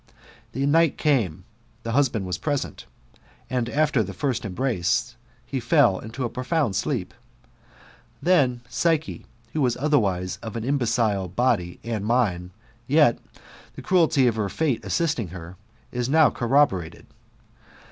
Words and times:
The 0.53 0.65
night 0.65 0.97
came, 0.97 1.43
the 1.83 1.91
husband 1.91 2.25
was 2.25 2.39
present, 2.39 2.87
and 3.51 3.69
after 3.69 4.01
the 4.01 4.15
first 4.15 4.45
embrace 4.45 5.15
he 5.45 5.59
fell 5.59 5.99
into 5.99 6.23
a 6.23 6.27
profound 6.29 6.75
sleep. 6.75 7.13
Then 8.19 8.61
Psyche, 8.67 9.27
whp 9.53 9.61
was 9.61 9.77
otherwise 9.77 10.39
of 10.41 10.55
an 10.55 10.63
imbecile 10.63 11.27
body 11.27 11.79
and 11.83 12.03
mind, 12.03 12.49
yet, 12.87 13.19
the 13.75 13.83
cruelty 13.83 14.25
of 14.25 14.51
fate 14.51 14.83
assisting 14.83 15.27
her, 15.27 15.55
is 15.91 16.09
now 16.09 16.31
corroborated. 16.31 17.05